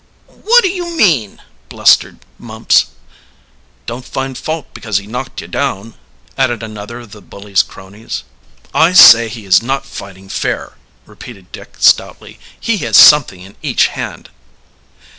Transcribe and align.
"What 0.25 0.63
do 0.63 0.69
you 0.71 0.97
mean?" 0.97 1.43
blustered 1.69 2.17
Mumps. 2.39 2.87
"Don't 3.85 4.03
find 4.03 4.35
fault 4.35 4.65
because 4.73 4.97
he 4.97 5.05
knocked 5.05 5.41
you 5.41 5.47
down," 5.47 5.93
added 6.39 6.63
another 6.63 6.99
of 7.01 7.11
the 7.11 7.21
bully's 7.21 7.61
cronies. 7.61 8.23
"I 8.73 8.93
say 8.93 9.29
he 9.29 9.45
is 9.45 9.61
not 9.61 9.85
fighting 9.85 10.27
fair," 10.27 10.73
repeated 11.05 11.51
Dick 11.51 11.75
stoutly. 11.77 12.39
"He 12.59 12.77
has 12.77 12.97
something 12.97 13.41
in 13.41 13.55
each 13.61 13.89
hand." 13.93 14.31